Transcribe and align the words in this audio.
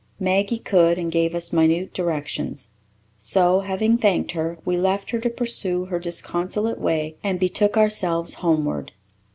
Maggie 0.19 0.57
could, 0.57 0.97
and 0.97 1.11
gave 1.11 1.35
us 1.35 1.53
minute 1.53 1.93
directions. 1.93 2.69
So, 3.19 3.59
having 3.59 3.99
thanked 3.99 4.31
her, 4.31 4.57
we 4.65 4.75
left 4.75 5.11
her 5.11 5.19
to 5.19 5.29
pursue 5.29 5.85
her 5.85 5.99
disconsolate 5.99 6.79
way 6.79 7.17
and 7.23 7.39
betook 7.39 7.77
ourselves 7.77 8.33
homeward. 8.33 8.93